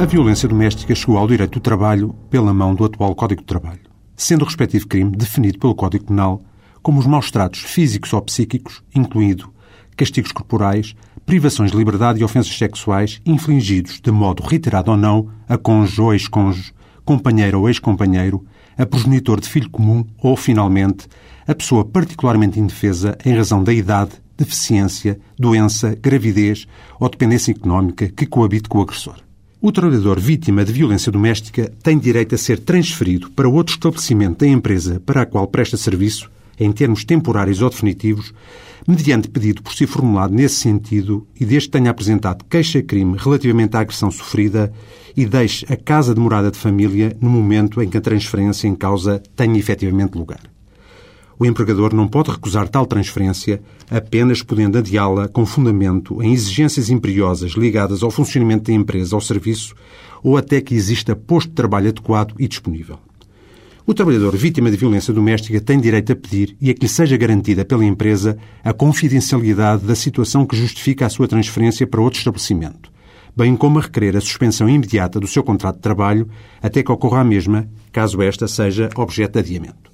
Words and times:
A 0.00 0.06
violência 0.06 0.48
doméstica 0.48 0.94
chegou 0.94 1.18
ao 1.18 1.28
direito 1.28 1.58
do 1.58 1.60
trabalho 1.60 2.14
pela 2.30 2.54
mão 2.54 2.74
do 2.74 2.86
atual 2.86 3.14
Código 3.14 3.42
de 3.42 3.46
Trabalho, 3.46 3.82
sendo 4.16 4.40
o 4.40 4.44
respectivo 4.46 4.88
crime 4.88 5.14
definido 5.14 5.58
pelo 5.58 5.74
Código 5.74 6.06
Penal 6.06 6.40
como 6.82 6.98
os 6.98 7.06
maus 7.06 7.30
tratos 7.30 7.60
físicos 7.60 8.10
ou 8.14 8.22
psíquicos, 8.22 8.82
incluindo 8.94 9.52
castigos 9.94 10.32
corporais, 10.32 10.96
privações 11.26 11.70
de 11.70 11.76
liberdade 11.76 12.18
e 12.18 12.24
ofensas 12.24 12.56
sexuais 12.56 13.20
infligidos 13.26 14.00
de 14.00 14.10
modo 14.10 14.42
reiterado 14.42 14.90
ou 14.90 14.96
não 14.96 15.28
a 15.46 15.58
cônjuge 15.58 16.00
ou 16.00 16.14
ex-cônjuge, 16.14 16.72
companheiro 17.04 17.60
ou 17.60 17.68
ex-companheiro, 17.68 18.42
a 18.78 18.86
progenitor 18.86 19.38
de 19.38 19.50
filho 19.50 19.68
comum 19.68 20.02
ou, 20.16 20.34
finalmente, 20.34 21.08
a 21.46 21.54
pessoa 21.54 21.84
particularmente 21.84 22.58
indefesa 22.58 23.18
em 23.22 23.36
razão 23.36 23.62
da 23.62 23.70
idade, 23.70 24.12
deficiência, 24.34 25.20
doença, 25.38 25.94
gravidez 25.94 26.66
ou 26.98 27.06
dependência 27.10 27.52
económica 27.52 28.08
que 28.08 28.24
coabite 28.24 28.66
com 28.66 28.78
o 28.78 28.82
agressor. 28.82 29.16
O 29.62 29.70
trabalhador 29.70 30.18
vítima 30.18 30.64
de 30.64 30.72
violência 30.72 31.12
doméstica 31.12 31.70
tem 31.82 31.98
direito 31.98 32.34
a 32.34 32.38
ser 32.38 32.60
transferido 32.60 33.30
para 33.32 33.46
outro 33.46 33.74
estabelecimento 33.74 34.38
da 34.38 34.46
empresa 34.46 35.02
para 35.04 35.20
a 35.20 35.26
qual 35.26 35.46
presta 35.46 35.76
serviço, 35.76 36.30
em 36.58 36.72
termos 36.72 37.04
temporários 37.04 37.60
ou 37.60 37.68
definitivos, 37.68 38.32
mediante 38.88 39.28
pedido 39.28 39.62
por 39.62 39.74
si 39.74 39.86
formulado 39.86 40.32
nesse 40.32 40.54
sentido 40.54 41.28
e 41.38 41.44
desde 41.44 41.68
que 41.68 41.72
tenha 41.72 41.90
apresentado 41.90 42.42
queixa-crime 42.48 43.18
relativamente 43.18 43.76
à 43.76 43.80
agressão 43.80 44.10
sofrida 44.10 44.72
e 45.14 45.26
deixe 45.26 45.70
a 45.70 45.76
casa 45.76 46.14
de 46.14 46.20
morada 46.20 46.50
de 46.50 46.56
família 46.56 47.14
no 47.20 47.28
momento 47.28 47.82
em 47.82 47.88
que 47.90 47.98
a 47.98 48.00
transferência 48.00 48.66
em 48.66 48.74
causa 48.74 49.22
tenha 49.36 49.58
efetivamente 49.58 50.16
lugar. 50.16 50.40
O 51.40 51.46
empregador 51.46 51.94
não 51.94 52.06
pode 52.06 52.30
recusar 52.30 52.68
tal 52.68 52.84
transferência, 52.84 53.62
apenas 53.90 54.42
podendo 54.42 54.76
adiá-la 54.76 55.26
com 55.26 55.46
fundamento 55.46 56.22
em 56.22 56.34
exigências 56.34 56.90
imperiosas 56.90 57.52
ligadas 57.52 58.02
ao 58.02 58.10
funcionamento 58.10 58.64
da 58.64 58.74
empresa 58.74 59.14
ou 59.14 59.22
serviço 59.22 59.74
ou 60.22 60.36
até 60.36 60.60
que 60.60 60.74
exista 60.74 61.16
posto 61.16 61.48
de 61.48 61.54
trabalho 61.54 61.88
adequado 61.88 62.34
e 62.38 62.46
disponível. 62.46 62.98
O 63.86 63.94
trabalhador 63.94 64.36
vítima 64.36 64.70
de 64.70 64.76
violência 64.76 65.14
doméstica 65.14 65.62
tem 65.62 65.80
direito 65.80 66.12
a 66.12 66.14
pedir 66.14 66.54
e 66.60 66.68
a 66.68 66.74
que 66.74 66.82
lhe 66.82 66.88
seja 66.88 67.16
garantida 67.16 67.64
pela 67.64 67.86
empresa 67.86 68.36
a 68.62 68.74
confidencialidade 68.74 69.86
da 69.86 69.94
situação 69.94 70.44
que 70.44 70.54
justifica 70.54 71.06
a 71.06 71.08
sua 71.08 71.26
transferência 71.26 71.86
para 71.86 72.02
outro 72.02 72.18
estabelecimento, 72.18 72.92
bem 73.34 73.56
como 73.56 73.78
a 73.78 73.82
requerer 73.82 74.14
a 74.14 74.20
suspensão 74.20 74.68
imediata 74.68 75.18
do 75.18 75.26
seu 75.26 75.42
contrato 75.42 75.76
de 75.76 75.82
trabalho 75.82 76.28
até 76.60 76.82
que 76.82 76.92
ocorra 76.92 77.20
a 77.20 77.24
mesma, 77.24 77.66
caso 77.90 78.20
esta 78.20 78.46
seja 78.46 78.90
objeto 78.94 79.32
de 79.32 79.38
adiamento. 79.38 79.90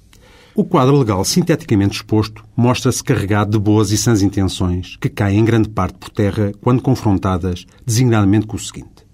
O 0.59 0.65
quadro 0.65 0.97
legal 0.97 1.23
sinteticamente 1.23 1.97
exposto 1.97 2.43
mostra-se 2.55 3.03
carregado 3.03 3.51
de 3.51 3.59
boas 3.59 3.91
e 3.91 3.97
sãs 3.97 4.23
intenções, 4.23 4.97
que 4.99 5.07
caem 5.07 5.37
em 5.37 5.45
grande 5.45 5.69
parte 5.69 5.99
por 5.99 6.09
terra 6.09 6.51
quando 6.59 6.81
confrontadas 6.81 7.67
designadamente 7.85 8.47
com 8.47 8.55
o 8.55 8.59
seguinte. 8.59 9.05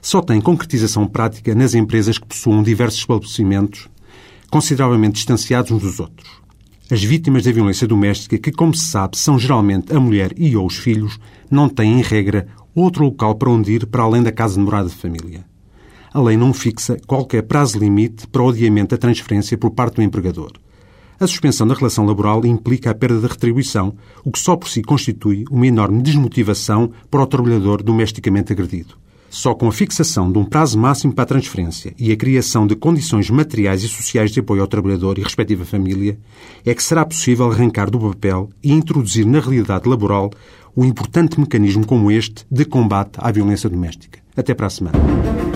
Só 0.00 0.22
tem 0.22 0.40
concretização 0.40 1.04
prática 1.08 1.52
nas 1.52 1.74
empresas 1.74 2.16
que 2.16 2.28
possuam 2.28 2.62
diversos 2.62 3.00
estabelecimentos 3.00 3.88
consideravelmente 4.48 5.16
distanciados 5.16 5.72
uns 5.72 5.82
dos 5.82 5.98
outros. 5.98 6.30
As 6.88 7.02
vítimas 7.02 7.42
da 7.42 7.50
violência 7.50 7.88
doméstica, 7.88 8.38
que, 8.38 8.52
como 8.52 8.72
se 8.72 8.86
sabe, 8.86 9.18
são 9.18 9.36
geralmente 9.36 9.92
a 9.92 9.98
mulher 9.98 10.32
e 10.36 10.56
ou 10.56 10.64
os 10.64 10.76
filhos, 10.76 11.18
não 11.50 11.68
têm, 11.68 11.98
em 11.98 12.02
regra, 12.02 12.46
outro 12.72 13.06
local 13.06 13.34
para 13.34 13.50
onde 13.50 13.72
ir 13.72 13.86
para 13.86 14.04
além 14.04 14.22
da 14.22 14.30
casa 14.30 14.54
de 14.54 14.60
morada 14.60 14.88
de 14.88 14.94
família. 14.94 15.44
A 16.12 16.20
lei 16.20 16.36
não 16.36 16.54
fixa 16.54 16.96
qualquer 17.04 17.42
prazo 17.42 17.80
limite 17.80 18.28
para 18.28 18.44
o 18.44 18.48
adiamento 18.48 18.94
da 18.94 18.96
transferência 18.96 19.58
por 19.58 19.72
parte 19.72 19.96
do 19.96 20.02
empregador. 20.02 20.52
A 21.18 21.26
suspensão 21.26 21.66
da 21.66 21.74
relação 21.74 22.04
laboral 22.04 22.44
implica 22.44 22.90
a 22.90 22.94
perda 22.94 23.20
da 23.20 23.28
retribuição, 23.28 23.94
o 24.24 24.32
que 24.32 24.38
só 24.38 24.56
por 24.56 24.68
si 24.68 24.82
constitui 24.82 25.44
uma 25.50 25.66
enorme 25.66 26.02
desmotivação 26.02 26.90
para 27.10 27.22
o 27.22 27.26
trabalhador 27.26 27.82
domesticamente 27.82 28.52
agredido. 28.52 28.96
Só 29.30 29.54
com 29.54 29.66
a 29.66 29.72
fixação 29.72 30.30
de 30.30 30.38
um 30.38 30.44
prazo 30.44 30.78
máximo 30.78 31.12
para 31.12 31.24
a 31.24 31.26
transferência 31.26 31.92
e 31.98 32.12
a 32.12 32.16
criação 32.16 32.66
de 32.66 32.76
condições 32.76 33.30
materiais 33.30 33.82
e 33.82 33.88
sociais 33.88 34.30
de 34.30 34.40
apoio 34.40 34.62
ao 34.62 34.68
trabalhador 34.68 35.18
e 35.18 35.22
respectiva 35.22 35.64
família 35.64 36.18
é 36.64 36.72
que 36.72 36.82
será 36.82 37.04
possível 37.04 37.50
arrancar 37.50 37.90
do 37.90 37.98
papel 37.98 38.48
e 38.62 38.72
introduzir 38.72 39.26
na 39.26 39.40
realidade 39.40 39.88
laboral 39.88 40.30
um 40.76 40.84
importante 40.84 41.38
mecanismo 41.38 41.86
como 41.86 42.10
este 42.10 42.44
de 42.50 42.64
combate 42.64 43.12
à 43.18 43.30
violência 43.30 43.68
doméstica. 43.68 44.20
Até 44.36 44.54
para 44.54 44.66
a 44.66 44.70
semana. 44.70 45.53